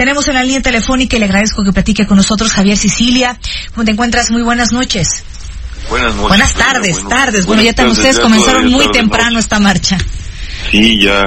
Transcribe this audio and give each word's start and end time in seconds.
Tenemos 0.00 0.26
en 0.28 0.34
la 0.34 0.42
línea 0.42 0.62
telefónica 0.62 1.16
y 1.16 1.18
le 1.18 1.26
agradezco 1.26 1.62
que 1.62 1.74
platique 1.74 2.06
con 2.06 2.16
nosotros 2.16 2.50
Javier 2.52 2.78
Sicilia. 2.78 3.38
¿Cómo 3.74 3.84
te 3.84 3.90
encuentras? 3.90 4.30
Muy 4.30 4.40
buenas 4.40 4.72
noches. 4.72 5.22
Buenas 5.90 6.14
noches. 6.14 6.28
Buenas 6.28 6.54
tardes, 6.54 6.92
Bueno, 6.92 7.08
tardes. 7.10 7.44
Bueno, 7.44 7.62
ya 7.62 7.74
tardes, 7.74 7.98
ustedes 7.98 8.16
ya 8.16 8.22
comenzaron 8.22 8.70
muy 8.70 8.86
tarde, 8.86 8.98
temprano 8.98 9.32
¿no? 9.32 9.38
esta 9.38 9.58
marcha. 9.58 9.98
Sí, 10.70 11.02
ya, 11.02 11.22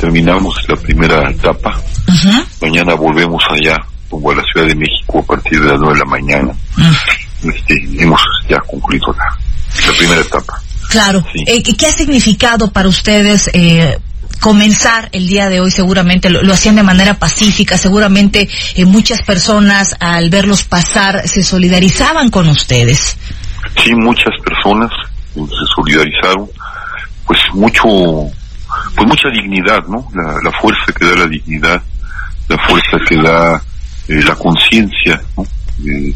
terminamos 0.00 0.54
la 0.68 0.76
primera 0.76 1.28
etapa. 1.32 1.82
Mañana 2.62 2.94
volvemos 2.94 3.42
allá, 3.50 3.76
rumbo 4.08 4.30
a 4.30 4.36
la 4.36 4.44
Ciudad 4.52 4.68
de 4.68 4.76
México, 4.76 5.18
a 5.18 5.26
partir 5.26 5.60
de 5.60 5.66
las 5.66 5.80
nueve 5.80 5.94
de 5.94 5.98
la 5.98 6.06
mañana. 6.08 6.52
Este, 7.42 7.74
hemos 7.98 8.20
ya 8.48 8.60
concluido 8.60 9.12
la, 9.14 9.36
la 9.84 9.98
primera 9.98 10.20
etapa. 10.20 10.62
Claro. 10.90 11.24
Sí. 11.32 11.42
Eh, 11.44 11.60
¿qué, 11.60 11.76
qué 11.76 11.86
ha 11.86 11.92
significado 11.92 12.70
para 12.70 12.88
ustedes 12.88 13.50
eh, 13.52 13.98
comenzar 14.40 15.08
el 15.12 15.26
día 15.26 15.48
de 15.48 15.60
hoy? 15.60 15.70
Seguramente 15.70 16.30
lo, 16.30 16.42
lo 16.42 16.52
hacían 16.52 16.76
de 16.76 16.82
manera 16.82 17.14
pacífica. 17.14 17.76
Seguramente 17.78 18.48
eh, 18.74 18.84
muchas 18.84 19.22
personas 19.22 19.96
al 20.00 20.30
verlos 20.30 20.64
pasar 20.64 21.26
se 21.28 21.42
solidarizaban 21.42 22.30
con 22.30 22.48
ustedes. 22.48 23.16
Sí, 23.82 23.94
muchas 23.94 24.34
personas 24.44 24.90
se 25.34 25.74
solidarizaron, 25.74 26.48
pues 27.26 27.38
mucho, 27.52 27.84
pues 28.94 29.06
mucha 29.06 29.28
dignidad, 29.28 29.84
¿no? 29.86 30.08
La, 30.14 30.50
fuerza 30.52 30.92
que 30.98 31.04
da 31.04 31.14
la 31.14 31.26
dignidad, 31.26 31.82
la 32.48 32.58
fuerza 32.66 32.96
que 33.06 33.16
da 33.16 33.62
eh, 34.08 34.22
la 34.22 34.34
conciencia, 34.34 35.20
de 35.78 36.14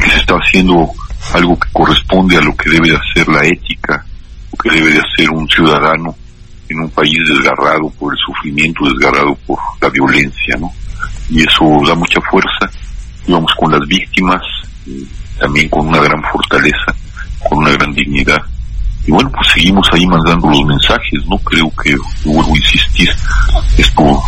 que 0.00 0.10
se 0.10 0.16
está 0.16 0.34
haciendo 0.34 0.90
algo 1.34 1.58
que 1.58 1.68
corresponde 1.72 2.36
a 2.36 2.40
lo 2.40 2.56
que 2.56 2.70
debe 2.70 2.90
de 2.90 2.96
hacer 2.96 3.28
la 3.28 3.44
ética, 3.44 4.04
lo 4.52 4.58
que 4.58 4.70
debe 4.70 4.92
de 4.92 5.00
hacer 5.00 5.30
un 5.30 5.46
ciudadano 5.48 6.16
en 6.70 6.80
un 6.80 6.90
país 6.90 7.18
desgarrado 7.26 7.90
por 7.98 8.12
el 8.12 8.18
sufrimiento, 8.24 8.84
desgarrado 8.84 9.34
por 9.46 9.58
la 9.80 9.88
violencia, 9.88 10.56
¿no? 10.58 10.72
Y 11.28 11.42
eso 11.42 11.64
da 11.86 11.94
mucha 11.94 12.20
fuerza. 12.30 12.70
Íbamos 13.26 13.52
con 13.58 13.72
las 13.72 13.86
víctimas, 13.86 14.42
eh, 14.86 15.04
también 15.38 15.68
con 15.68 15.88
una 15.88 16.00
gran 16.00 16.22
fortaleza, 16.32 16.94
con 17.48 17.58
una 17.58 17.70
gran 17.72 17.92
dignidad. 17.92 18.40
Y 19.06 19.12
bueno, 19.12 19.30
pues 19.30 19.48
seguimos 19.52 19.88
ahí 19.92 20.06
mandando 20.06 20.48
los 20.48 20.64
mensajes, 20.64 21.24
¿no? 21.26 21.38
Creo 21.38 21.70
que, 21.82 21.94
vuelvo 22.24 22.54
a 22.54 22.58
insistir, 22.58 23.10
esto 23.76 24.22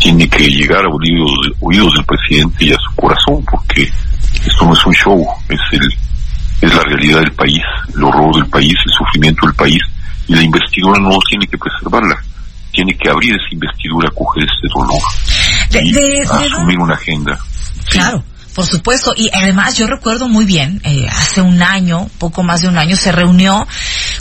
tiene 0.00 0.28
que 0.28 0.48
llegar 0.48 0.84
a 0.84 0.88
oídos, 0.88 1.30
oídos 1.60 1.94
del 1.94 2.04
presidente 2.04 2.64
y 2.66 2.72
a 2.72 2.76
su 2.76 2.94
corazón, 2.94 3.44
porque 3.50 3.90
esto 4.46 4.64
no 4.64 4.72
es 4.74 4.86
un 4.86 4.92
show, 4.92 5.26
es 5.48 5.60
el, 5.72 5.88
es 6.60 6.74
la 6.74 6.82
realidad 6.82 7.20
del 7.20 7.32
país, 7.32 7.62
el 7.94 8.04
horror 8.04 8.34
del 8.36 8.46
país, 8.46 8.74
el 8.86 8.92
sufrimiento 8.92 9.46
del 9.46 9.56
país, 9.56 9.80
y 10.28 10.34
la 10.34 10.42
investidura 10.42 11.00
no 11.00 11.18
tiene 11.28 11.46
que 11.46 11.58
preservarla, 11.58 12.16
tiene 12.70 12.96
que 12.96 13.08
abrir 13.08 13.32
esa 13.34 13.52
investidura, 13.52 14.10
coger 14.14 14.44
ese 14.44 14.68
dolor 14.74 15.02
De- 15.70 15.82
y 15.82 15.92
de- 15.92 16.00
de 16.00 16.46
asumir 16.54 16.78
una 16.78 16.94
agenda. 16.94 17.38
Claro, 17.90 18.22
por 18.54 18.66
supuesto. 18.66 19.12
Y 19.16 19.30
además 19.32 19.76
yo 19.76 19.86
recuerdo 19.86 20.28
muy 20.28 20.44
bien, 20.44 20.80
eh, 20.84 21.06
hace 21.10 21.40
un 21.40 21.62
año, 21.62 22.08
poco 22.18 22.42
más 22.42 22.60
de 22.60 22.68
un 22.68 22.76
año, 22.78 22.96
se 22.96 23.10
reunió 23.12 23.66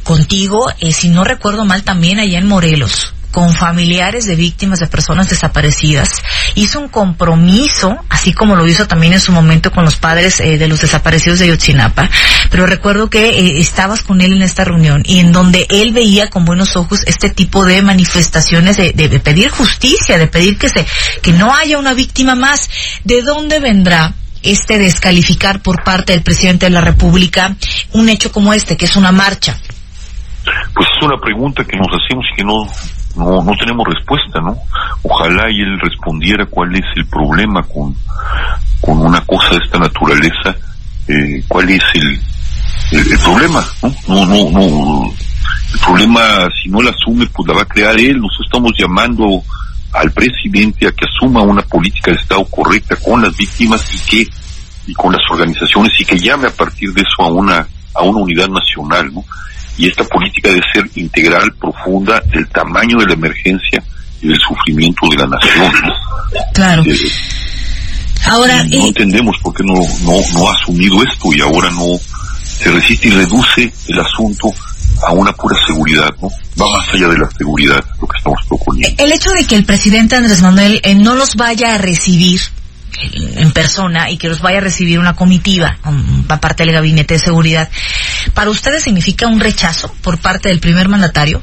contigo, 0.04 0.68
eh, 0.80 0.94
si 0.94 1.10
no 1.10 1.24
recuerdo 1.24 1.66
mal, 1.66 1.84
también 1.84 2.20
allá 2.20 2.40
en 2.40 2.48
Morelos 2.48 3.14
con 3.38 3.54
familiares 3.54 4.26
de 4.26 4.36
víctimas 4.36 4.80
de 4.80 4.88
personas 4.88 5.30
desaparecidas, 5.30 6.10
hizo 6.56 6.80
un 6.80 6.88
compromiso, 6.88 7.96
así 8.10 8.34
como 8.34 8.56
lo 8.56 8.66
hizo 8.66 8.88
también 8.88 9.14
en 9.14 9.20
su 9.20 9.32
momento 9.32 9.72
con 9.72 9.86
los 9.86 9.96
padres 9.96 10.40
eh, 10.40 10.58
de 10.58 10.68
los 10.68 10.82
desaparecidos 10.82 11.38
de 11.38 11.48
Yotzinapa, 11.50 12.10
pero 12.50 12.66
recuerdo 12.66 13.12
que 13.12 13.30
eh, 13.30 13.60
estabas 13.60 14.02
con 14.02 14.22
él 14.22 14.34
en 14.34 14.42
esta 14.42 14.64
reunión 14.64 15.04
y 15.06 15.20
en 15.20 15.32
donde 15.32 15.68
él 15.70 15.94
veía 15.94 16.32
con 16.32 16.46
buenos 16.46 16.76
ojos 16.78 17.02
este 17.06 17.30
tipo 17.30 17.64
de 17.64 17.84
manifestaciones 17.84 18.76
de, 18.76 18.94
de- 18.94 19.08
de 19.08 19.20
pedir 19.20 19.50
justicia, 19.50 20.18
de 20.18 20.26
pedir 20.26 20.58
que 20.58 20.70
se, 20.70 20.88
que 21.22 21.32
no 21.32 21.54
haya 21.54 21.78
una 21.78 21.94
víctima 21.94 22.34
más. 22.34 22.68
¿De 23.04 23.22
dónde 23.22 23.60
vendrá 23.60 24.16
este 24.42 24.80
descalificar 24.80 25.62
por 25.62 25.84
parte 25.84 26.14
del 26.14 26.24
presidente 26.24 26.66
de 26.66 26.72
la 26.72 26.82
República 26.82 27.56
un 27.92 28.10
hecho 28.10 28.32
como 28.32 28.56
este, 28.56 28.78
que 28.78 28.86
es 28.86 28.96
una 28.96 29.12
marcha? 29.12 29.60
Pues 30.74 30.88
es 30.96 31.06
una 31.06 31.18
pregunta 31.18 31.64
que 31.64 31.78
nos 31.78 31.88
hacemos 31.88 32.26
y 32.32 32.36
que 32.38 32.44
no, 32.44 32.68
no, 33.16 33.44
no 33.44 33.52
tenemos 33.58 33.86
respuesta, 33.88 34.40
¿no? 34.42 34.58
Ojalá 35.04 35.50
y 35.52 35.62
él 35.62 35.80
respondiera 35.80 36.46
cuál 36.46 36.76
es 36.76 36.86
el 36.96 37.06
problema 37.08 37.64
con, 37.64 37.96
con 38.82 39.00
una 39.00 39.22
cosa 39.22 39.52
de 39.52 39.66
esta 39.66 39.80
naturaleza, 39.80 40.56
eh, 41.08 41.44
cuál 41.48 41.70
es 41.70 41.84
el, 41.96 42.20
el, 42.92 43.12
el 43.12 43.20
problema, 43.20 43.66
¿no? 43.82 43.96
No, 44.08 44.26
no, 44.26 44.50
no. 44.52 45.14
El 45.74 45.80
problema, 45.80 46.48
si 46.62 46.70
no 46.70 46.82
la 46.82 46.92
asume, 46.92 47.28
pues 47.28 47.48
la 47.48 47.56
va 47.56 47.62
a 47.62 47.66
crear 47.66 47.98
él. 48.00 48.20
Nosotros 48.20 48.46
estamos 48.46 48.72
llamando 48.78 49.44
al 49.94 50.12
presidente 50.12 50.88
a 50.88 50.92
que 50.92 51.06
asuma 51.06 51.42
una 51.42 51.62
política 51.62 52.12
de 52.12 52.18
Estado 52.18 52.46
correcta 52.46 52.96
con 52.98 53.22
las 53.22 53.36
víctimas 53.36 53.86
y 53.94 54.10
que, 54.10 54.32
y 54.88 54.94
con 54.94 55.12
las 55.12 55.22
organizaciones 55.30 55.92
y 56.00 56.06
que 56.06 56.18
llame 56.18 56.48
a 56.48 56.52
partir 56.52 56.94
de 56.94 57.02
eso 57.02 57.24
a 57.24 57.28
una, 57.28 57.68
a 57.94 58.04
una 58.04 58.20
unidad 58.22 58.48
nacional, 58.48 59.14
¿no? 59.14 59.24
Y 59.78 59.88
esta 59.88 60.04
política 60.06 60.50
debe 60.50 60.62
ser 60.74 60.90
integral, 60.96 61.54
profunda, 61.54 62.22
del 62.32 62.48
tamaño 62.50 62.98
de 62.98 63.06
la 63.06 63.14
emergencia 63.14 63.84
y 64.22 64.28
del 64.28 64.40
sufrimiento 64.40 65.08
de 65.10 65.18
la 65.18 65.28
nación. 65.28 65.72
¿no? 65.84 65.94
Claro. 66.54 66.84
Eh, 66.84 66.96
Ahora, 68.26 68.64
no 68.64 68.76
eh, 68.76 68.88
entendemos 68.88 69.38
por 69.42 69.54
qué 69.54 69.64
no, 69.64 69.74
no, 69.74 70.20
no 70.34 70.50
ha 70.50 70.54
asumido 70.54 71.02
esto 71.04 71.34
y 71.34 71.42
ahora 71.42 71.70
no 71.70 71.98
se 72.44 72.72
resiste 72.72 73.08
y 73.08 73.12
reduce 73.12 73.72
el 73.88 74.00
asunto 74.00 74.50
a 75.06 75.14
una 75.14 75.32
pura 75.32 75.56
seguridad, 75.66 76.10
¿no? 76.22 76.30
Va 76.60 76.70
más 76.76 76.90
allá 76.94 77.08
de 77.10 77.20
la 77.20 77.30
seguridad 77.38 77.84
lo 78.02 78.08
que 78.08 78.18
estamos 78.18 78.40
proponiendo. 78.50 79.04
el 79.04 79.12
hecho 79.12 79.30
de 79.32 79.46
que 79.46 79.56
el 79.56 79.64
presidente 79.64 80.16
Andrés 80.16 80.42
Manuel 80.42 80.82
eh, 80.84 80.96
no 80.96 81.16
los 81.16 81.36
vaya 81.36 81.76
a 81.76 81.78
recibir 81.78 82.42
en 83.02 83.52
persona 83.52 84.10
y 84.10 84.18
que 84.18 84.28
los 84.30 84.42
vaya 84.42 84.58
a 84.58 84.62
recibir 84.62 85.00
una 85.00 85.16
comitiva 85.16 85.78
um, 85.86 86.26
aparte 86.30 86.64
del 86.64 86.74
gabinete 86.74 87.16
de 87.16 87.20
seguridad, 87.20 87.70
¿para 88.34 88.50
ustedes 88.50 88.84
significa 88.84 89.28
un 89.28 89.40
rechazo 89.40 89.94
por 90.02 90.18
parte 90.20 90.50
del 90.50 90.60
primer 90.60 90.88
mandatario? 90.90 91.42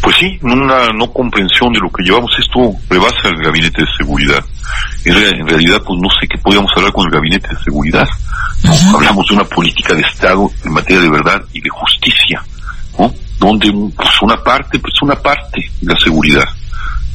Pues 0.00 0.16
sí, 0.16 0.38
una 0.42 0.88
no 0.92 1.10
comprensión 1.12 1.72
de 1.72 1.80
lo 1.80 1.90
que 1.90 2.02
llevamos. 2.04 2.30
Esto 2.38 2.72
rebasa 2.90 3.28
el 3.28 3.42
gabinete 3.42 3.82
de 3.82 3.88
seguridad. 3.96 4.44
En, 5.04 5.14
re- 5.14 5.30
en 5.40 5.46
realidad, 5.46 5.80
pues 5.86 5.98
no 6.02 6.08
sé 6.20 6.26
qué 6.28 6.36
podíamos 6.38 6.70
hablar 6.76 6.92
con 6.92 7.06
el 7.06 7.12
gabinete 7.12 7.48
de 7.48 7.62
seguridad. 7.62 8.06
¿no? 8.64 8.74
Hablamos 8.96 9.26
de 9.28 9.34
una 9.36 9.44
política 9.44 9.94
de 9.94 10.02
Estado 10.02 10.50
en 10.64 10.72
materia 10.72 11.00
de 11.02 11.10
verdad 11.10 11.42
y 11.52 11.60
de 11.60 11.70
justicia, 11.70 12.42
¿no? 12.98 13.14
Donde 13.38 13.72
pues, 13.96 14.10
una 14.22 14.36
parte, 14.42 14.78
pues 14.78 14.94
una 15.02 15.14
parte 15.16 15.70
la 15.82 15.96
seguridad. 15.98 16.44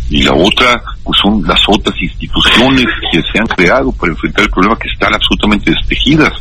Y 0.09 0.23
la 0.23 0.33
otra, 0.33 0.81
pues 1.07 1.21
son 1.23 1.41
las 1.47 1.61
otras 1.69 1.95
instituciones 2.01 2.85
que 3.09 3.21
se 3.21 3.39
han 3.39 3.47
creado 3.47 3.93
para 3.93 4.11
enfrentar 4.11 4.43
el 4.43 4.51
problema 4.51 4.77
que 4.77 4.89
están 4.89 5.13
absolutamente 5.15 5.71
destejidas. 5.71 6.33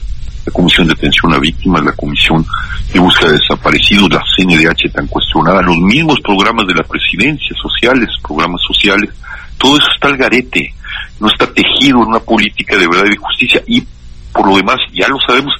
La 0.44 0.52
Comisión 0.52 0.88
de 0.88 0.92
Atención 0.92 1.32
a 1.32 1.38
Víctimas, 1.38 1.84
la 1.84 1.92
Comisión 1.92 2.44
de 2.92 2.98
Búsqueda 2.98 3.30
de 3.30 3.38
Desaparecidos, 3.38 4.10
la 4.10 4.22
CNDH 4.36 4.92
tan 4.92 5.06
cuestionada, 5.06 5.62
los 5.62 5.78
mismos 5.78 6.20
programas 6.20 6.66
de 6.66 6.74
la 6.74 6.82
presidencia, 6.82 7.56
sociales, 7.62 8.08
programas 8.20 8.60
sociales, 8.66 9.10
todo 9.56 9.76
eso 9.76 9.86
está 9.94 10.08
al 10.08 10.16
garete, 10.16 10.74
no 11.20 11.28
está 11.28 11.46
tejido 11.46 12.02
en 12.02 12.08
una 12.08 12.20
política 12.20 12.76
de 12.76 12.88
verdad 12.88 13.06
y 13.06 13.10
de 13.10 13.16
justicia 13.16 13.62
y 13.68 13.84
por 14.32 14.48
lo 14.48 14.56
demás, 14.56 14.78
ya 14.92 15.08
lo 15.08 15.18
sabemos, 15.20 15.54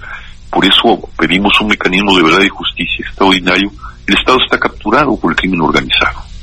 por 0.50 0.64
eso 0.66 1.08
pedimos 1.16 1.60
un 1.60 1.68
mecanismo 1.68 2.16
de 2.16 2.24
verdad 2.24 2.42
y 2.42 2.48
justicia 2.48 3.06
extraordinario. 3.06 3.70
El 4.06 4.18
Estado 4.18 4.38
está 4.44 4.58
capturado 4.58 5.16
por 5.16 5.30
el 5.30 5.36
crimen 5.36 5.60
organizado. 5.60 6.35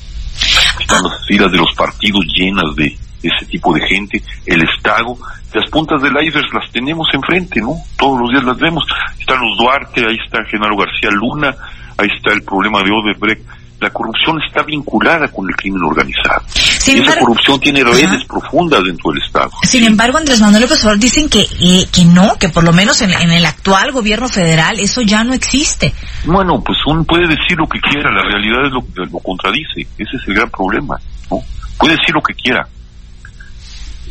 Están 0.80 1.04
las 1.04 1.26
filas 1.26 1.52
de 1.52 1.58
los 1.58 1.74
partidos 1.76 2.26
llenas 2.36 2.76
de 2.76 2.98
ese 3.22 3.46
tipo 3.46 3.74
de 3.74 3.82
gente, 3.88 4.22
el 4.46 4.64
Estado, 4.64 5.18
las 5.54 5.70
puntas 5.70 6.02
del 6.02 6.14
iceberg 6.20 6.52
las 6.54 6.72
tenemos 6.72 7.08
enfrente, 7.14 7.62
¿no? 7.62 7.76
Todos 7.96 8.20
los 8.20 8.32
días 8.32 8.44
las 8.44 8.58
vemos. 8.58 8.84
Están 9.20 9.40
los 9.40 9.58
Duarte, 9.58 10.02
ahí 10.02 10.18
está 10.26 10.44
Genaro 10.46 10.76
García 10.76 11.12
Luna, 11.12 11.56
ahí 11.98 12.08
está 12.16 12.34
el 12.34 12.42
problema 12.42 12.82
de 12.82 12.92
Odebrecht. 12.92 13.46
La 13.80 13.90
corrupción 13.92 14.42
está 14.42 14.64
vinculada 14.64 15.28
con 15.28 15.48
el 15.48 15.56
crimen 15.56 15.84
organizado. 15.84 16.42
Sin 16.84 16.98
y 16.98 17.00
esa 17.02 17.12
embargo- 17.14 17.26
corrupción 17.28 17.60
tiene 17.62 17.84
redes 17.84 18.26
profundas 18.26 18.84
dentro 18.84 19.12
del 19.12 19.24
Estado. 19.24 19.50
Sin 19.64 19.86
embargo, 19.86 20.18
Andrés 20.18 20.42
Manuel 20.42 20.64
López 20.64 20.82
Obrador 20.84 21.00
dicen 21.00 21.30
que, 21.30 21.42
eh, 21.42 21.86
que 21.92 22.04
no, 22.04 22.36
que 22.38 22.50
por 22.50 22.64
lo 22.66 22.74
menos 22.74 23.02
en, 23.02 23.12
en 23.14 23.32
el 23.32 23.46
actual 23.46 23.92
gobierno 23.94 24.28
federal 24.28 24.78
eso 24.80 25.02
ya 25.02 25.24
no 25.24 25.34
existe. 25.34 25.94
Bueno, 26.26 26.62
pues 26.62 26.78
uno 26.86 27.04
puede 27.06 27.28
decir 27.28 27.58
lo 27.58 27.68
que 27.68 27.80
quiera, 27.80 28.12
la 28.12 28.24
realidad 28.24 28.66
es 28.66 28.72
lo 28.74 28.82
que 28.82 29.10
lo 29.12 29.20
contradice, 29.20 29.82
ese 29.98 30.18
es 30.22 30.28
el 30.28 30.34
gran 30.36 30.50
problema, 30.50 30.98
¿no? 31.32 31.40
Puede 31.78 31.96
decir 31.96 32.14
lo 32.14 32.22
que 32.22 32.34
quiera. 32.34 32.68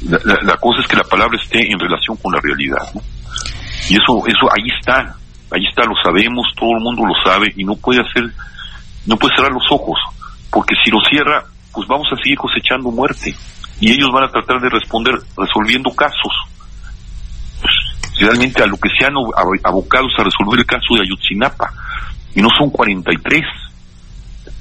la, 0.04 0.56
cosa 0.56 0.80
es 0.80 0.88
que 0.88 0.96
la 0.96 1.04
palabra 1.04 1.38
esté 1.40 1.70
en 1.70 1.78
relación 1.78 2.16
con 2.16 2.32
la 2.32 2.40
realidad, 2.40 2.82
¿no? 2.94 3.00
Y 3.88 3.94
eso, 3.94 4.26
eso 4.26 4.48
ahí 4.52 4.68
está, 4.78 5.14
ahí 5.50 5.64
está, 5.68 5.84
lo 5.84 5.94
sabemos, 6.02 6.46
todo 6.56 6.70
el 6.76 6.82
mundo 6.82 7.02
lo 7.04 7.14
sabe 7.22 7.52
y 7.56 7.64
no 7.64 7.74
puede 7.76 8.00
hacer, 8.00 8.24
no 9.06 9.16
puede 9.16 9.34
cerrar 9.36 9.52
los 9.52 9.64
ojos, 9.70 9.98
porque 10.50 10.74
si 10.84 10.90
lo 10.90 10.98
cierra, 11.08 11.44
pues 11.72 11.88
vamos 11.88 12.06
a 12.12 12.16
seguir 12.22 12.38
cosechando 12.38 12.90
muerte. 12.90 13.34
Y 13.80 13.92
ellos 13.92 14.10
van 14.12 14.24
a 14.24 14.30
tratar 14.30 14.60
de 14.60 14.68
responder 14.68 15.14
resolviendo 15.36 15.90
casos. 15.94 16.32
Pues, 17.60 17.74
realmente 18.20 18.62
a 18.62 18.66
lo 18.66 18.76
que 18.76 18.88
se 18.96 19.04
han 19.04 19.14
abocados 19.64 20.12
a 20.18 20.24
resolver 20.24 20.60
el 20.60 20.66
caso 20.66 20.94
de 20.94 21.02
Ayotzinapa, 21.02 21.72
y 22.34 22.40
no 22.40 22.48
son 22.56 22.70
43. 22.70 23.42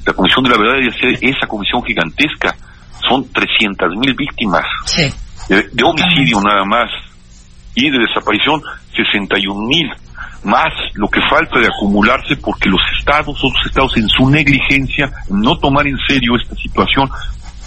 La 0.06 0.14
Comisión 0.14 0.44
de 0.44 0.50
la 0.50 0.58
Verdad 0.58 0.80
debe 0.80 0.92
ser 0.98 1.30
esa 1.30 1.48
comisión 1.48 1.84
gigantesca, 1.84 2.56
son 3.08 3.32
300 3.32 3.96
mil 3.98 4.14
víctimas. 4.16 4.66
De, 5.48 5.84
homicidio 5.84 6.40
nada 6.42 6.64
más, 6.66 6.90
y 7.76 7.90
de 7.90 8.00
desaparición 8.00 8.62
61 8.96 9.68
mil 9.68 9.90
más 10.44 10.74
lo 10.94 11.08
que 11.08 11.20
falta 11.30 11.60
de 11.60 11.68
acumularse 11.68 12.36
porque 12.38 12.70
los 12.70 12.82
estados, 12.98 13.38
otros 13.38 13.66
estados 13.66 13.96
en 13.98 14.08
su 14.10 14.30
negligencia, 14.30 15.12
no 15.30 15.58
tomar 15.58 15.88
en 15.88 15.98
serio 16.08 16.34
esta 16.42 16.56
situación, 16.56 17.10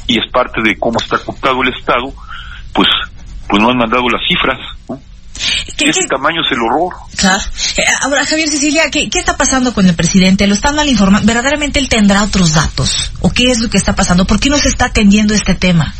y 0.06 0.19
es 0.19 0.31
parte 0.31 0.61
de 0.62 0.76
cómo 0.79 0.99
está 1.00 1.19
cooptado 1.19 1.62
el 1.62 1.73
estado, 1.75 2.12
pues, 2.73 2.88
pues 3.49 3.62
no 3.62 3.71
han 3.71 3.79
mandado 3.79 4.09
las 4.09 4.21
cifras, 4.26 4.59
¿no? 4.88 5.00
¿Qué, 5.76 5.91
Ese 5.91 6.06
tamaño 6.09 6.43
es 6.43 6.53
el 6.53 6.59
horror. 6.59 6.94
Claro. 7.17 7.43
Eh, 7.76 7.82
ahora, 8.03 8.25
Javier 8.25 8.49
Cecilia, 8.49 8.91
¿qué, 8.91 9.11
¿qué, 9.11 9.19
está 9.19 9.37
pasando 9.37 9.75
con 9.75 9.85
el 9.87 9.94
presidente? 9.94 10.47
¿Lo 10.47 10.55
están 10.55 10.77
mal 10.77 10.88
informando? 10.88 11.27
¿Verdaderamente 11.27 11.81
él 11.81 11.88
tendrá 11.88 12.23
otros 12.23 12.55
datos? 12.55 13.12
¿O 13.20 13.31
qué 13.31 13.50
es 13.50 13.61
lo 13.61 13.69
que 13.69 13.79
está 13.79 13.97
pasando? 13.97 14.27
¿Por 14.27 14.38
qué 14.38 14.49
no 14.49 14.59
se 14.59 14.69
está 14.69 14.87
atendiendo 14.87 15.35
este 15.35 15.55
tema? 15.55 15.93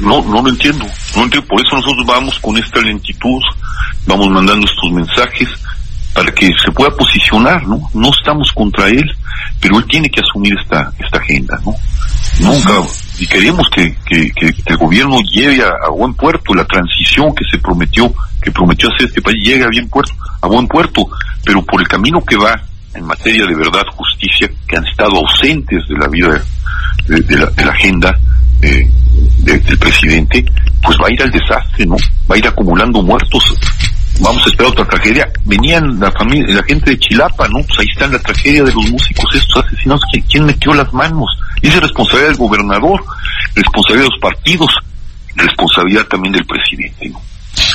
No, 0.00 0.22
no 0.22 0.42
lo 0.42 0.48
entiendo. 0.48 0.86
No 1.14 1.22
entiendo. 1.22 1.46
Por 1.46 1.64
eso 1.64 1.76
nosotros 1.76 2.04
vamos 2.04 2.38
con 2.40 2.58
esta 2.58 2.80
lentitud, 2.80 3.40
vamos 4.06 4.28
mandando 4.30 4.66
estos 4.66 4.90
mensajes 4.90 5.48
para 6.14 6.32
que 6.32 6.50
se 6.64 6.70
pueda 6.70 6.90
posicionar, 6.90 7.66
¿no? 7.66 7.90
No 7.92 8.10
estamos 8.10 8.50
contra 8.52 8.88
él, 8.88 9.04
pero 9.60 9.78
él 9.78 9.84
tiene 9.86 10.08
que 10.08 10.20
asumir 10.20 10.54
esta 10.62 10.92
esta 10.98 11.18
agenda, 11.18 11.58
¿no? 11.64 11.74
Nunca, 12.40 12.72
y 13.18 13.26
queremos 13.26 13.68
que, 13.70 13.94
que, 14.06 14.54
el 14.66 14.76
gobierno 14.76 15.18
lleve 15.32 15.62
a, 15.62 15.88
buen 15.90 16.14
puerto 16.14 16.54
la 16.54 16.64
transición 16.64 17.34
que 17.34 17.44
se 17.50 17.58
prometió, 17.58 18.12
que 18.42 18.50
prometió 18.50 18.88
hacer 18.92 19.06
este 19.06 19.22
país, 19.22 19.36
llegue 19.44 19.64
a 19.64 19.68
bien 19.68 19.88
puerto, 19.88 20.12
a 20.40 20.46
buen 20.48 20.66
puerto, 20.66 21.06
pero 21.44 21.62
por 21.62 21.80
el 21.80 21.86
camino 21.86 22.20
que 22.24 22.36
va 22.36 22.60
en 22.94 23.04
materia 23.04 23.44
de 23.46 23.54
verdad, 23.54 23.82
justicia, 23.94 24.50
que 24.68 24.76
han 24.76 24.86
estado 24.86 25.16
ausentes 25.16 25.82
de 25.88 25.96
la 25.96 26.08
vida, 26.08 26.42
de, 27.06 27.36
la, 27.36 27.46
de 27.46 27.64
la, 27.64 27.72
agenda 27.72 28.16
eh, 28.62 28.88
del 29.38 29.78
presidente, 29.78 30.44
pues 30.82 30.96
va 30.98 31.08
a 31.08 31.12
ir 31.12 31.22
al 31.22 31.30
desastre, 31.30 31.86
¿no? 31.86 31.96
Va 32.30 32.36
a 32.36 32.38
ir 32.38 32.46
acumulando 32.46 33.02
muertos 33.02 33.42
vamos 34.20 34.42
a 34.46 34.50
esperar 34.50 34.72
otra 34.72 34.86
tragedia. 34.86 35.28
Venían 35.44 35.98
la 35.98 36.10
familia, 36.12 36.54
la 36.54 36.62
gente 36.62 36.90
de 36.90 36.98
Chilapa, 36.98 37.48
¿no? 37.48 37.60
Pues 37.66 37.80
ahí 37.80 37.86
está 37.92 38.06
la 38.06 38.18
tragedia 38.18 38.64
de 38.64 38.72
los 38.72 38.90
músicos 38.90 39.24
estos 39.34 39.64
asesinados. 39.64 40.02
¿Quién, 40.28 40.44
metió 40.44 40.74
las 40.74 40.92
manos? 40.92 41.26
Esa 41.62 41.76
es 41.76 41.80
responsabilidad 41.82 42.28
del 42.30 42.38
gobernador, 42.38 43.04
responsabilidad 43.54 44.04
de 44.04 44.10
los 44.10 44.20
partidos, 44.20 44.70
responsabilidad 45.34 46.06
también 46.06 46.32
del 46.32 46.46
presidente, 46.46 47.08
¿no? 47.08 47.20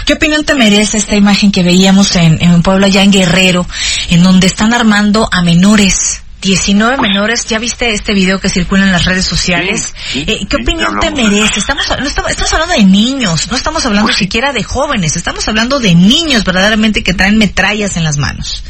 ¿Qué 0.05 0.13
opinión 0.13 0.43
te 0.43 0.55
merece 0.55 0.97
esta 0.97 1.15
imagen 1.15 1.51
que 1.51 1.63
veíamos 1.63 2.15
en, 2.15 2.41
en 2.41 2.61
Puebla, 2.61 2.89
ya 2.89 3.01
en 3.01 3.11
Guerrero, 3.11 3.65
en 4.09 4.23
donde 4.23 4.47
están 4.47 4.73
armando 4.73 5.29
a 5.31 5.41
menores 5.41 6.23
19 6.41 6.97
menores, 7.01 7.45
¿ya 7.45 7.59
viste 7.59 7.93
este 7.93 8.13
video 8.13 8.39
que 8.39 8.49
circula 8.49 8.83
en 8.83 8.91
las 8.91 9.05
redes 9.05 9.25
sociales? 9.25 9.93
Eh, 10.15 10.45
¿Qué 10.47 10.55
opinión 10.55 10.99
te 10.99 11.11
merece? 11.11 11.59
Estamos, 11.59 11.85
no 11.99 12.05
estamos, 12.05 12.53
hablando 12.53 12.75
de 12.75 12.85
niños, 12.85 13.49
no 13.51 13.57
estamos 13.57 13.85
hablando 13.85 14.07
pues 14.07 14.17
siquiera 14.17 14.53
de 14.53 14.63
jóvenes, 14.63 15.17
estamos 15.17 15.47
hablando 15.47 15.79
de 15.79 15.95
niños 15.95 16.45
verdaderamente 16.45 17.03
que 17.03 17.13
traen 17.13 17.37
metrallas 17.37 17.97
en 17.97 18.05
las 18.05 18.17
manos. 18.17 18.63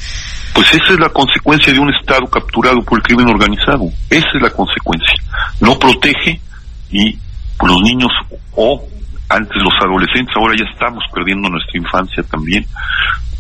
Pues 0.54 0.68
esa 0.74 0.94
es 0.94 1.00
la 1.00 1.10
consecuencia 1.10 1.72
de 1.72 1.80
un 1.80 1.94
Estado 1.94 2.26
capturado 2.26 2.82
por 2.82 3.00
el 3.00 3.04
crimen 3.04 3.28
organizado. 3.28 3.86
Esa 4.10 4.28
es 4.34 4.42
la 4.42 4.50
consecuencia. 4.50 5.24
No 5.62 5.78
protege 5.78 6.42
y 6.90 7.18
pues, 7.58 7.72
los 7.72 7.82
niños 7.82 8.12
o 8.56 8.84
antes 9.30 9.56
los 9.62 9.74
adolescentes, 9.80 10.36
ahora 10.36 10.56
ya 10.58 10.66
estamos 10.72 11.04
perdiendo 11.14 11.50
nuestra 11.50 11.80
infancia 11.80 12.24
también, 12.24 12.66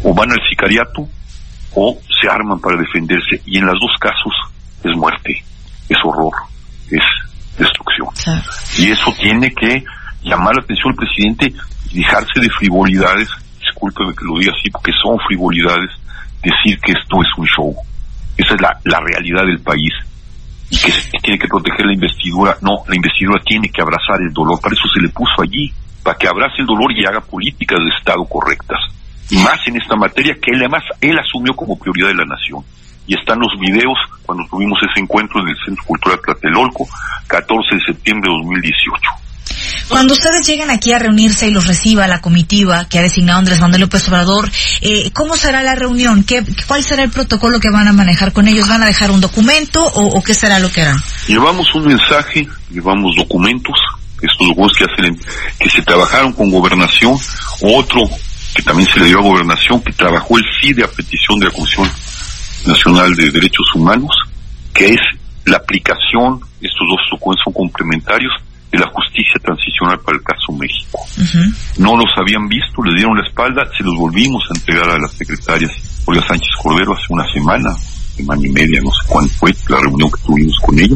o 0.03 0.13
van 0.13 0.31
al 0.31 0.39
sicariato 0.47 1.09
o 1.75 1.98
se 2.21 2.27
arman 2.27 2.60
para 2.60 2.77
defenderse 2.77 3.42
y 3.45 3.57
en 3.57 3.66
los 3.66 3.80
dos 3.80 3.92
casos 4.00 4.33
es 4.83 4.95
muerte, 4.95 5.44
es 5.88 5.98
horror, 6.04 6.33
es 6.89 7.04
destrucción. 7.57 8.10
Y 8.77 8.92
eso 8.92 9.13
tiene 9.19 9.51
que 9.51 9.83
llamar 10.24 10.56
la 10.56 10.63
atención 10.63 10.92
al 10.92 10.95
presidente 10.95 11.54
y 11.92 12.00
dejarse 12.00 12.39
de 12.39 12.50
frivolidades, 12.50 13.30
discúlpeme 13.60 14.13
que 14.16 14.25
lo 14.25 14.39
diga 14.39 14.54
así 14.57 14.69
porque 14.69 14.92
son 15.01 15.18
frivolidades, 15.27 15.89
decir 16.42 16.80
que 16.80 16.94
esto 16.94 17.21
es 17.21 17.30
un 17.38 17.45
show. 17.45 17.75
Esa 18.38 18.56
es 18.56 18.62
la, 18.62 18.80
la 18.86 19.00
realidad 19.01 19.45
del 19.45 19.60
país 19.60 19.94
y 20.69 20.77
que 20.77 20.94
tiene 21.21 21.39
que 21.39 21.48
proteger 21.48 21.86
la 21.86 21.94
investidura. 21.94 22.57
No, 22.62 22.83
la 22.88 22.95
investidura 22.95 23.42
tiene 23.45 23.69
que 23.69 23.81
abrazar 23.81 24.21
el 24.21 24.31
dolor, 24.31 24.60
para 24.62 24.74
eso 24.74 24.88
se 24.94 25.01
le 25.01 25.10
puso 25.10 25.42
allí, 25.42 25.74
para 26.04 26.18
que 26.18 26.27
abrace 26.27 26.62
el 26.62 26.66
dolor 26.66 26.92
y 26.94 27.06
haga 27.06 27.21
políticas 27.21 27.80
de 27.80 27.89
Estado 27.98 28.24
correctas 28.25 28.80
más 29.37 29.59
en 29.67 29.77
esta 29.77 29.95
materia 29.95 30.35
que 30.41 30.51
él 30.51 30.59
además 30.61 30.83
él 31.01 31.17
asumió 31.17 31.53
como 31.55 31.77
prioridad 31.77 32.09
de 32.09 32.15
la 32.15 32.25
nación. 32.25 32.63
Y 33.07 33.15
están 33.17 33.39
los 33.39 33.51
videos 33.59 33.97
cuando 34.23 34.45
tuvimos 34.49 34.77
ese 34.83 35.01
encuentro 35.01 35.41
en 35.41 35.49
el 35.49 35.55
Centro 35.65 35.83
Cultural 35.85 36.19
Tlatelolco, 36.23 36.87
14 37.27 37.75
de 37.75 37.81
septiembre 37.81 38.31
de 38.31 38.37
2018. 38.37 39.19
Cuando 39.87 40.13
ustedes 40.13 40.45
llegan 40.45 40.69
aquí 40.69 40.93
a 40.93 40.99
reunirse 40.99 41.47
y 41.47 41.51
los 41.51 41.65
reciba 41.65 42.07
la 42.07 42.21
comitiva 42.21 42.87
que 42.87 42.99
ha 42.99 43.01
designado 43.01 43.39
Andrés 43.39 43.59
Manuel 43.59 43.81
López 43.81 44.07
Obrador, 44.07 44.49
eh, 44.81 45.09
¿cómo 45.11 45.35
será 45.35 45.63
la 45.63 45.73
reunión? 45.73 46.23
¿Qué, 46.23 46.43
¿Cuál 46.67 46.83
será 46.83 47.03
el 47.03 47.09
protocolo 47.09 47.59
que 47.59 47.71
van 47.71 47.87
a 47.87 47.93
manejar 47.93 48.31
con 48.31 48.47
ellos? 48.47 48.67
¿Van 48.67 48.83
a 48.83 48.85
dejar 48.85 49.09
un 49.09 49.21
documento 49.21 49.83
o, 49.83 50.21
qué 50.21 50.35
será 50.35 50.59
lo 50.59 50.71
que 50.71 50.81
harán? 50.81 50.97
Llevamos 51.27 51.73
un 51.73 51.87
mensaje, 51.87 52.47
llevamos 52.69 53.15
documentos, 53.15 53.75
estos 54.21 54.47
documentos 54.47 54.77
que, 54.77 54.85
hacen, 54.85 55.19
que 55.57 55.69
se 55.69 55.81
trabajaron 55.81 56.33
con 56.33 56.51
gobernación, 56.51 57.17
otro 57.61 58.03
que 58.53 58.61
también 58.63 58.89
se 58.89 58.99
le 58.99 59.05
dio 59.05 59.19
a 59.19 59.23
Gobernación, 59.23 59.81
que 59.81 59.93
trabajó 59.93 60.37
el 60.37 60.45
CIDE 60.61 60.83
a 60.83 60.87
petición 60.87 61.39
de 61.39 61.45
la 61.45 61.51
Comisión 61.51 61.89
Nacional 62.65 63.15
de 63.15 63.31
Derechos 63.31 63.65
Humanos, 63.75 64.11
que 64.73 64.93
es 64.93 65.01
la 65.45 65.57
aplicación, 65.57 66.39
estos 66.61 66.87
dos 66.87 66.99
documentos 67.11 67.43
son 67.43 67.53
complementarios, 67.53 68.33
de 68.71 68.77
la 68.77 68.87
justicia 68.87 69.33
transicional 69.41 69.99
para 70.01 70.17
el 70.17 70.23
caso 70.23 70.53
México. 70.53 70.99
No 71.77 71.97
los 71.97 72.09
habían 72.18 72.47
visto, 72.47 72.83
le 72.83 72.95
dieron 72.95 73.18
la 73.18 73.27
espalda, 73.27 73.68
se 73.75 73.83
los 73.83 73.95
volvimos 73.95 74.44
a 74.49 74.57
entregar 74.57 74.89
a 74.89 74.99
las 74.99 75.11
secretarias 75.13 75.71
Olga 76.06 76.25
Sánchez 76.27 76.49
Cordero 76.61 76.94
hace 76.94 77.06
una 77.09 77.25
semana, 77.31 77.69
semana 78.15 78.41
y 78.45 78.51
media, 78.51 78.79
no 78.83 78.91
sé 78.91 79.07
cuándo 79.07 79.31
fue 79.39 79.53
la 79.69 79.77
reunión 79.79 80.11
que 80.11 80.21
tuvimos 80.21 80.56
con 80.61 80.79
ella. 80.79 80.95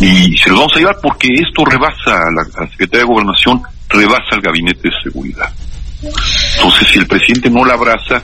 Y 0.00 0.36
se 0.36 0.50
los 0.50 0.58
vamos 0.58 0.76
a 0.76 0.78
llevar 0.78 0.98
porque 1.00 1.28
esto 1.34 1.64
rebasa, 1.64 2.16
a 2.16 2.30
la, 2.30 2.42
a 2.42 2.64
la 2.64 2.70
Secretaría 2.70 3.06
de 3.06 3.12
Gobernación 3.12 3.62
rebasa 3.88 4.34
el 4.34 4.40
Gabinete 4.40 4.88
de 4.88 4.94
Seguridad. 5.04 5.52
Entonces, 6.02 6.88
si 6.92 6.98
el 6.98 7.06
presidente 7.06 7.50
no 7.50 7.64
la 7.64 7.74
abraza, 7.74 8.22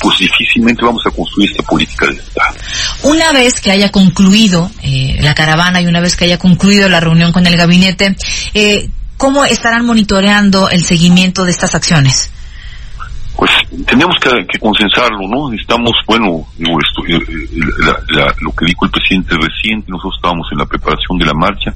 pues 0.00 0.18
difícilmente 0.18 0.84
vamos 0.84 1.02
a 1.06 1.10
construir 1.10 1.50
esta 1.50 1.62
política 1.62 2.06
de 2.06 2.14
Estado. 2.14 2.56
Una 3.04 3.32
vez 3.32 3.60
que 3.60 3.70
haya 3.70 3.90
concluido 3.90 4.70
eh, 4.82 5.16
la 5.20 5.34
caravana 5.34 5.80
y 5.80 5.86
una 5.86 6.00
vez 6.00 6.16
que 6.16 6.24
haya 6.24 6.38
concluido 6.38 6.88
la 6.88 7.00
reunión 7.00 7.32
con 7.32 7.46
el 7.46 7.56
gabinete, 7.56 8.16
eh, 8.54 8.88
¿cómo 9.16 9.44
estarán 9.44 9.86
monitoreando 9.86 10.68
el 10.68 10.84
seguimiento 10.84 11.44
de 11.44 11.52
estas 11.52 11.74
acciones? 11.74 12.30
Pues 13.36 13.50
tenemos 13.86 14.16
que, 14.20 14.58
consensarlo, 14.58 15.26
¿no? 15.28 15.50
Necesitamos, 15.50 15.92
bueno, 16.06 16.46
eh, 16.58 17.18
lo 18.40 18.52
que 18.52 18.66
dijo 18.66 18.84
el 18.84 18.90
presidente 18.90 19.36
reciente, 19.36 19.90
nosotros 19.90 20.16
estábamos 20.16 20.48
en 20.52 20.58
la 20.58 20.66
preparación 20.66 21.18
de 21.18 21.26
la 21.26 21.34
marcha, 21.34 21.74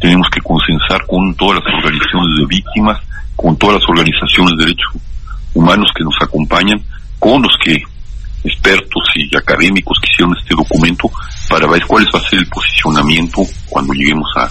tenemos 0.00 0.28
que 0.30 0.40
consensar 0.40 1.04
con 1.06 1.34
todas 1.34 1.62
las 1.62 1.74
organizaciones 1.74 2.38
de 2.38 2.46
víctimas, 2.46 2.98
con 3.36 3.56
todas 3.56 3.80
las 3.80 3.88
organizaciones 3.88 4.56
de 4.56 4.64
derechos 4.64 4.92
humanos 5.54 5.90
que 5.96 6.04
nos 6.04 6.14
acompañan, 6.20 6.80
con 7.18 7.42
los 7.42 7.52
que 7.62 7.82
expertos 8.44 9.02
y 9.16 9.36
académicos 9.36 9.98
que 10.00 10.08
hicieron 10.12 10.36
este 10.38 10.54
documento 10.54 11.10
para 11.48 11.66
ver 11.66 11.84
cuál 11.86 12.06
va 12.14 12.20
a 12.20 12.28
ser 12.28 12.38
el 12.38 12.46
posicionamiento 12.46 13.42
cuando 13.68 13.92
lleguemos 13.94 14.28
a, 14.36 14.48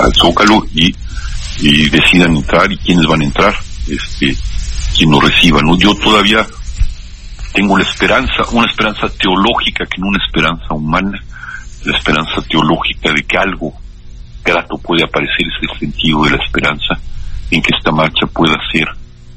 al 0.00 0.14
Zócalo 0.14 0.64
y, 0.74 0.94
decidan 1.90 2.36
entrar 2.36 2.70
y 2.72 2.76
quiénes 2.78 3.06
van 3.06 3.20
a 3.20 3.24
entrar, 3.24 3.54
este, 3.88 4.34
quien 4.96 5.10
nos 5.10 5.22
reciba. 5.22 5.60
¿no? 5.62 5.78
Yo 5.78 5.94
todavía 5.94 6.44
tengo 7.52 7.78
la 7.78 7.84
esperanza, 7.84 8.42
una 8.50 8.68
esperanza 8.68 9.08
teológica 9.18 9.84
que 9.86 10.00
no 10.00 10.08
una 10.08 10.24
esperanza 10.24 10.74
humana, 10.74 11.22
la 11.84 11.96
esperanza 11.96 12.42
teológica 12.48 13.12
de 13.12 13.22
que 13.24 13.38
algo 13.38 13.72
grato 14.44 14.76
puede 14.78 15.04
aparecer, 15.04 15.46
es 15.46 15.70
el 15.70 15.78
sentido 15.78 16.24
de 16.24 16.30
la 16.30 16.44
esperanza 16.44 16.94
en 17.50 17.62
que 17.62 17.70
esta 17.76 17.92
marcha 17.92 18.26
pueda 18.32 18.56
ser 18.72 18.86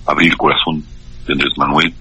abrir 0.05 0.31
el 0.31 0.37
corazón 0.37 0.83
de 1.25 1.33
Andrés 1.33 1.53
Manuel, 1.57 1.93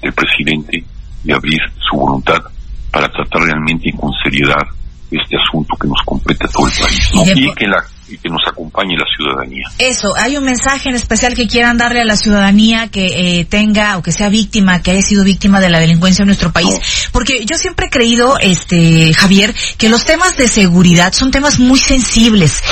del 0.00 0.12
presidente, 0.12 0.84
y 1.24 1.32
abrir 1.32 1.60
su 1.88 1.96
voluntad 1.96 2.42
para 2.90 3.08
tratar 3.08 3.42
realmente 3.42 3.90
con 3.92 4.10
seriedad 4.22 4.62
este 5.10 5.36
asunto 5.36 5.76
que 5.76 5.88
nos 5.88 6.02
compete 6.04 6.46
a 6.46 6.48
todo 6.48 6.66
el 6.66 6.72
país 6.72 7.10
¿no? 7.14 7.22
y 7.34 7.54
que 7.54 7.66
la 7.66 7.84
y 8.12 8.18
que 8.18 8.28
nos 8.28 8.42
acompañe 8.46 8.96
la 8.96 9.06
ciudadanía. 9.16 9.64
Eso, 9.78 10.14
hay 10.16 10.36
un 10.36 10.44
mensaje 10.44 10.90
en 10.90 10.94
especial 10.94 11.34
que 11.34 11.46
quieran 11.46 11.78
darle 11.78 12.00
a 12.00 12.04
la 12.04 12.16
ciudadanía 12.16 12.88
que 12.88 13.40
eh, 13.40 13.44
tenga 13.44 13.96
o 13.96 14.02
que 14.02 14.12
sea 14.12 14.28
víctima, 14.28 14.82
que 14.82 14.90
haya 14.90 15.02
sido 15.02 15.24
víctima 15.24 15.60
de 15.60 15.70
la 15.70 15.80
delincuencia 15.80 16.22
en 16.22 16.26
nuestro 16.26 16.52
país, 16.52 16.74
porque 17.12 17.44
yo 17.44 17.56
siempre 17.56 17.86
he 17.86 17.90
creído, 17.90 18.38
este 18.38 19.12
Javier, 19.14 19.54
que 19.78 19.88
los 19.88 20.04
temas 20.04 20.36
de 20.36 20.48
seguridad 20.48 21.12
son 21.12 21.30
temas 21.30 21.58
muy 21.58 21.78
sensibles. 21.78 22.62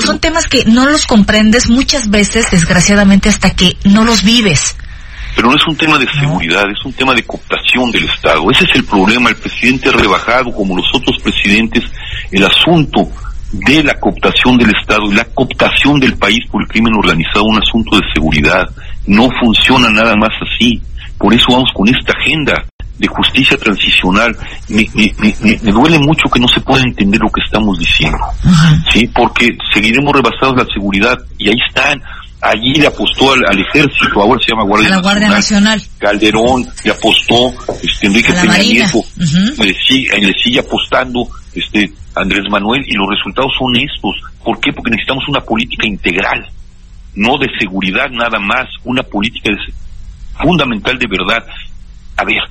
son 0.00 0.18
temas 0.18 0.46
que 0.46 0.64
no 0.66 0.86
los 0.86 1.06
comprendes 1.06 1.68
muchas 1.68 2.10
veces, 2.10 2.50
desgraciadamente, 2.50 3.28
hasta 3.28 3.50
que 3.50 3.76
no 3.84 4.04
los 4.04 4.22
vives. 4.22 4.76
Pero 5.34 5.48
no 5.48 5.56
es 5.56 5.66
un 5.66 5.76
tema 5.76 5.98
de 5.98 6.06
seguridad, 6.20 6.64
es 6.70 6.84
un 6.84 6.92
tema 6.92 7.14
de 7.14 7.22
cooptación 7.22 7.90
del 7.90 8.04
Estado. 8.04 8.42
Ese 8.50 8.64
es 8.64 8.74
el 8.74 8.84
problema. 8.84 9.30
El 9.30 9.36
presidente 9.36 9.88
ha 9.88 9.92
rebajado, 9.92 10.52
como 10.52 10.76
los 10.76 10.86
otros 10.94 11.16
presidentes, 11.22 11.84
el 12.30 12.44
asunto 12.44 13.10
de 13.52 13.84
la 13.84 13.94
cooptación 13.94 14.56
del 14.56 14.74
Estado 14.80 15.04
y 15.10 15.14
la 15.14 15.24
cooptación 15.26 16.00
del 16.00 16.16
país 16.16 16.40
por 16.50 16.62
el 16.62 16.68
crimen 16.68 16.94
organizado 16.94 17.44
un 17.44 17.58
asunto 17.58 17.96
de 17.96 18.02
seguridad. 18.14 18.68
No 19.06 19.28
funciona 19.40 19.90
nada 19.90 20.16
más 20.16 20.32
así. 20.40 20.80
Por 21.18 21.32
eso 21.34 21.46
vamos 21.50 21.70
con 21.74 21.88
esta 21.88 22.12
agenda 22.18 22.54
de 22.98 23.06
justicia 23.06 23.56
transicional. 23.56 24.36
Me, 24.68 24.88
me, 24.94 25.72
duele 25.72 25.98
mucho 25.98 26.28
que 26.32 26.40
no 26.40 26.48
se 26.48 26.60
pueda 26.60 26.82
entender 26.82 27.20
lo 27.20 27.30
que 27.30 27.42
estamos 27.44 27.78
diciendo, 27.78 28.18
¿sí? 28.92 29.08
Porque 29.14 29.48
seguiremos 29.72 30.12
rebasados 30.12 30.56
la 30.56 30.66
seguridad 30.72 31.16
y 31.38 31.50
ahí 31.50 31.58
están. 31.68 32.00
Allí 32.40 32.74
le 32.74 32.88
apostó 32.88 33.34
al, 33.34 33.56
ejército, 33.56 34.20
ahora 34.20 34.40
se 34.44 34.50
llama 34.50 34.64
Guardia, 34.64 35.28
Nacional. 35.28 35.80
Calderón 35.98 36.66
le 36.82 36.90
apostó, 36.90 37.52
este, 37.80 38.08
Enrique 38.08 38.32
Peña 38.32 38.58
Nieto, 38.58 38.98
le, 39.58 39.74
sigue, 39.86 40.18
le 40.18 40.32
sigue 40.42 40.58
apostando 40.58 41.28
este 41.54 41.92
Andrés 42.14 42.44
Manuel 42.50 42.82
y 42.86 42.94
los 42.94 43.08
resultados 43.08 43.52
son 43.58 43.74
estos. 43.76 44.16
¿Por 44.44 44.60
qué? 44.60 44.72
Porque 44.72 44.90
necesitamos 44.90 45.28
una 45.28 45.40
política 45.40 45.86
integral, 45.86 46.46
no 47.14 47.38
de 47.38 47.48
seguridad 47.58 48.10
nada 48.10 48.38
más, 48.38 48.68
una 48.84 49.02
política 49.02 49.52
fundamental 50.40 50.98
de 50.98 51.06
verdad. 51.06 51.46
A 52.16 52.24
ver, 52.24 52.42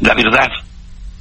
la 0.00 0.14
verdad, 0.14 0.50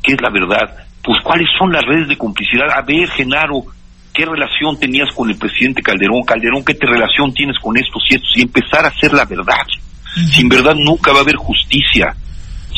¿qué 0.03 0.13
es 0.13 0.21
la 0.21 0.29
verdad? 0.29 0.85
Pues 1.03 1.17
cuáles 1.23 1.47
son 1.57 1.71
las 1.71 1.83
redes 1.83 2.07
de 2.07 2.17
complicidad. 2.17 2.69
A 2.75 2.81
ver, 2.81 3.09
Genaro, 3.11 3.65
¿qué 4.13 4.25
relación 4.25 4.79
tenías 4.79 5.09
con 5.15 5.29
el 5.29 5.37
presidente 5.37 5.81
Calderón? 5.81 6.23
Calderón, 6.23 6.63
¿qué 6.63 6.73
te 6.73 6.85
relación 6.85 7.33
tienes 7.33 7.57
con 7.59 7.77
estos 7.77 8.03
y 8.09 8.15
estos? 8.15 8.31
Y 8.35 8.41
empezar 8.43 8.85
a 8.85 8.89
hacer 8.89 9.13
la 9.13 9.25
verdad. 9.25 9.65
Sin 10.33 10.49
verdad 10.49 10.75
nunca 10.75 11.11
va 11.11 11.19
a 11.19 11.21
haber 11.21 11.37
justicia. 11.37 12.13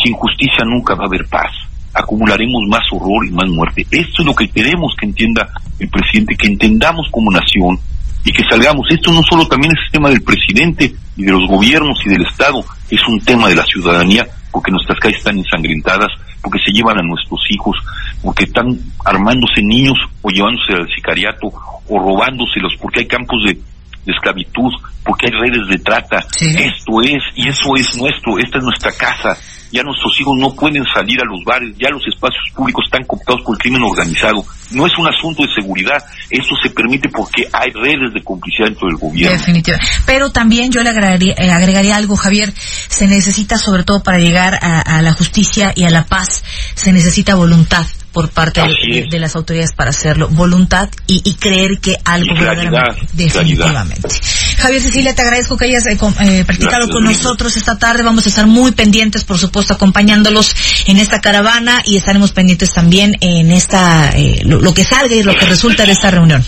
Sin 0.03 0.13
justicia 0.13 0.63
nunca 0.65 0.95
va 0.95 1.03
a 1.03 1.07
haber 1.07 1.25
paz 1.27 1.51
acumularemos 1.93 2.63
más 2.67 2.83
horror 2.91 3.25
y 3.27 3.31
más 3.31 3.49
muerte. 3.49 3.85
Esto 3.91 4.21
es 4.21 4.25
lo 4.25 4.35
que 4.35 4.49
queremos 4.49 4.93
que 4.99 5.05
entienda 5.05 5.49
el 5.79 5.89
presidente, 5.89 6.35
que 6.35 6.47
entendamos 6.47 7.07
como 7.11 7.31
nación 7.31 7.79
y 8.25 8.31
que 8.31 8.43
salgamos. 8.49 8.87
Esto 8.89 9.11
no 9.11 9.21
solo 9.23 9.47
también 9.47 9.73
es 9.73 9.85
el 9.85 9.91
tema 9.91 10.09
del 10.09 10.21
presidente 10.21 10.93
y 11.15 11.23
de 11.23 11.31
los 11.31 11.47
gobiernos 11.47 11.99
y 12.05 12.09
del 12.09 12.25
Estado, 12.25 12.63
es 12.89 13.07
un 13.07 13.19
tema 13.21 13.49
de 13.49 13.55
la 13.55 13.63
ciudadanía, 13.63 14.25
porque 14.51 14.71
nuestras 14.71 14.99
calles 14.99 15.17
están 15.17 15.37
ensangrentadas, 15.37 16.09
porque 16.41 16.59
se 16.65 16.71
llevan 16.71 16.99
a 16.99 17.03
nuestros 17.03 17.39
hijos, 17.49 17.77
porque 18.21 18.45
están 18.45 18.67
armándose 19.05 19.61
niños 19.61 19.97
o 20.21 20.29
llevándose 20.29 20.73
al 20.73 20.87
sicariato 20.95 21.51
o 21.87 21.99
robándoselos, 21.99 22.73
porque 22.81 23.01
hay 23.01 23.07
campos 23.07 23.43
de, 23.45 23.57
esclavitud, 24.05 24.71
porque 25.05 25.27
hay 25.27 25.31
redes 25.31 25.67
de 25.69 25.77
trata. 25.79 26.25
Esto 26.41 27.01
es, 27.01 27.23
y 27.35 27.47
eso 27.47 27.75
es 27.77 27.95
nuestro, 27.95 28.37
esta 28.37 28.57
es 28.57 28.63
nuestra 28.63 28.91
casa, 28.91 29.37
ya 29.73 29.81
nuestros 29.81 30.13
hijos 30.21 30.37
no 30.37 30.53
pueden 30.53 30.85
salir 30.93 31.19
a 31.19 31.25
los 31.25 31.43
bares, 31.43 31.75
ya 31.79 31.89
los 31.89 32.05
espacios 32.05 32.45
públicos 32.55 32.85
están 32.85 33.03
cooptados 33.05 33.41
por 33.41 33.55
el 33.55 33.59
crimen 33.59 33.81
organizado. 33.81 34.45
No 34.71 34.85
es 34.85 34.93
un 34.99 35.07
asunto 35.07 35.41
de 35.41 35.49
seguridad, 35.51 35.97
esto 36.29 36.55
se 36.61 36.69
permite 36.69 37.09
porque 37.09 37.49
hay 37.51 37.71
redes 37.71 38.13
de 38.13 38.23
complicidad 38.23 38.67
dentro 38.67 38.87
del 38.87 38.97
gobierno. 38.97 39.35
Definitivamente. 39.35 39.91
Pero 40.05 40.31
también 40.31 40.71
yo 40.71 40.83
le 40.83 40.89
agregaría, 40.89 41.33
eh, 41.37 41.51
agregaría 41.51 41.95
algo, 41.95 42.15
Javier, 42.15 42.53
se 42.55 43.07
necesita 43.07 43.57
sobre 43.57 43.83
todo 43.83 44.03
para 44.03 44.19
llegar 44.19 44.59
a 44.61 45.01
la 45.01 45.13
justicia 45.13 45.73
y 45.75 45.85
a 45.85 45.89
la 45.89 46.05
paz, 46.05 46.43
se 46.75 46.93
necesita 46.93 47.33
voluntad 47.33 47.85
por 48.13 48.29
parte 48.29 48.61
de, 48.61 49.19
las 49.19 49.35
autoridades 49.35 49.73
para 49.73 49.89
hacerlo, 49.89 50.29
voluntad 50.29 50.87
y, 51.07 51.33
creer 51.33 51.79
que 51.81 51.97
algo 52.05 52.35
verdaderamente, 52.35 53.07
definitivamente. 53.13 54.07
Javier 54.57 54.81
Cecilia, 54.81 55.15
te 55.15 55.21
agradezco 55.21 55.57
que 55.57 55.65
hayas 55.65 55.85
eh, 55.87 55.97
eh, 56.21 56.43
practicado 56.45 56.87
con 56.89 57.03
nosotros 57.03 57.55
esta 57.57 57.77
tarde. 57.77 58.03
Vamos 58.03 58.25
a 58.25 58.29
estar 58.29 58.47
muy 58.47 58.71
pendientes, 58.71 59.23
por 59.23 59.37
supuesto, 59.37 59.73
acompañándolos 59.73 60.55
en 60.87 60.97
esta 60.97 61.21
caravana 61.21 61.81
y 61.85 61.97
estaremos 61.97 62.31
pendientes 62.31 62.73
también 62.73 63.17
en 63.21 63.51
esta 63.51 64.11
eh, 64.15 64.41
lo, 64.45 64.73
que 64.73 64.83
salga 64.83 65.15
y 65.15 65.23
lo 65.23 65.35
que 65.35 65.45
resulta 65.45 65.85
de 65.85 65.91
esta 65.91 66.11
reunión. 66.11 66.43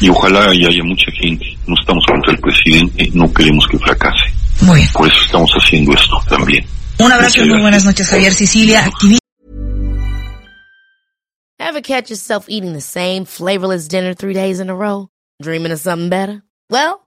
Y 0.00 0.08
ojalá 0.08 0.54
y 0.54 0.64
haya 0.64 0.82
mucha 0.84 1.10
gente. 1.20 1.46
No 1.66 1.74
estamos 1.78 2.04
contra 2.06 2.32
el 2.32 2.38
presidente, 2.38 3.10
no 3.14 3.32
queremos 3.32 3.66
que 3.68 3.78
fracase. 3.78 4.32
Muy 4.60 4.86
Por 4.88 5.08
eso 5.08 5.18
estamos 5.24 5.50
haciendo 5.52 5.92
esto 5.92 6.22
también. 6.28 6.64
Un 6.98 7.12
abrazo 7.12 7.42
y 7.42 7.48
muy 7.48 7.60
buenas 7.60 7.84
noches, 7.84 8.08
Javier 8.08 8.34
Sicilia. 8.34 8.90
Ever 11.58 11.82
catch 11.82 12.10
yourself 12.10 12.46
eating 12.48 12.72
the 12.72 12.80
same 12.80 13.24
flavorless 13.24 13.86
dinner 13.86 14.12
three 14.14 14.34
days 14.34 14.60
in 14.60 14.70
a 14.70 14.74
row? 14.74 15.08
Dreaming 15.40 15.72
of 15.72 15.78
something 15.78 16.08
better? 16.08 16.42
Well, 16.68 17.06